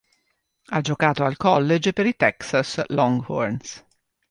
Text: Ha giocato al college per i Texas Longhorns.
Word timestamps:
Ha 0.69 0.81
giocato 0.81 1.23
al 1.25 1.37
college 1.37 1.93
per 1.93 2.07
i 2.07 2.15
Texas 2.15 2.83
Longhorns. 2.87 3.85